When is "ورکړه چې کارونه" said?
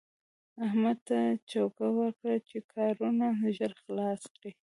1.97-3.25